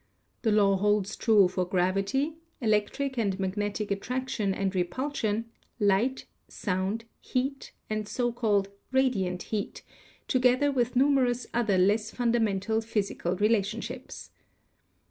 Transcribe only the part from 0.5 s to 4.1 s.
law holds true for gravity, electric and magnetic